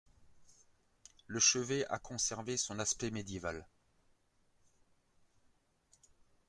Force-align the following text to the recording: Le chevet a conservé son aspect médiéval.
Le 1.27 1.39
chevet 1.39 1.85
a 1.85 1.99
conservé 1.99 2.57
son 2.57 2.79
aspect 2.79 3.11
médiéval. 3.11 3.67